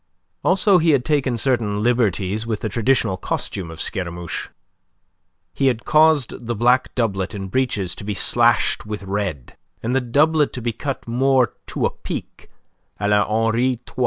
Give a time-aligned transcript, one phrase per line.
[0.43, 4.49] Also he had taken certain liberties with the traditional costume of Scaramouche;
[5.53, 10.01] he had caused the black doublet and breeches to be slashed with red, and the
[10.01, 12.49] doublet to be cut more to a peak,
[12.99, 13.97] a la Henri III.